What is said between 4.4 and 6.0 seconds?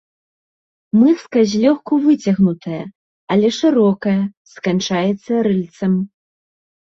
сканчаецца рыльцам.